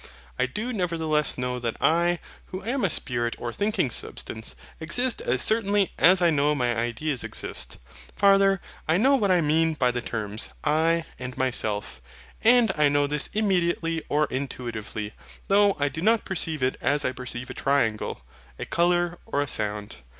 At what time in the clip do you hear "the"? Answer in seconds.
9.91-10.01